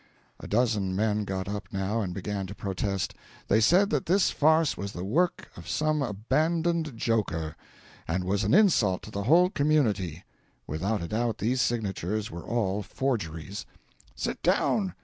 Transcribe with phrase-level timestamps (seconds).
[0.39, 3.13] A dozen men got up now and began to protest.
[3.49, 7.55] They said that this farce was the work of some abandoned joker,
[8.07, 10.23] and was an insult to the whole community.
[10.65, 13.67] Without a doubt these signatures were all forgeries
[14.15, 14.95] "Sit down!